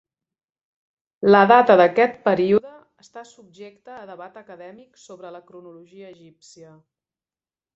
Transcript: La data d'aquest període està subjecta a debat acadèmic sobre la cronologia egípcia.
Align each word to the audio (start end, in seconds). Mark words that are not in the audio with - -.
La 1.33 1.41
data 1.51 1.75
d'aquest 1.81 2.17
període 2.27 2.71
està 3.05 3.25
subjecta 3.33 3.99
a 3.99 4.09
debat 4.13 4.41
acadèmic 4.43 4.99
sobre 5.05 5.33
la 5.37 5.43
cronologia 5.51 6.11
egípcia. 6.17 6.75